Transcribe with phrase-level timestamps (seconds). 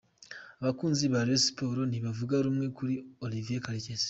[0.61, 2.93] Abakunzi ba Rayon Sports ntibavuga rumwe kuri
[3.25, 3.99] Olivier Karekezi.